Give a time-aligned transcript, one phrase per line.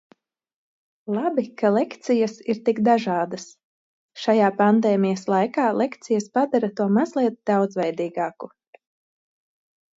[1.15, 3.45] Labi, ka lekcijas ir tik dažādas.
[4.23, 8.55] Šajā pandēmijas laikā lekcijas padara to mazliet daudzveidīgāku.